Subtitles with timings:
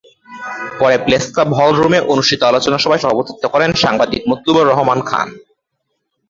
[0.79, 5.27] পরে প্রেসক্লাব হলরুমে অনুষ্ঠিত আলোচনা সভায় সভাপতিত্ব করেন সাংবাদিক মতলুবর রহমান খান।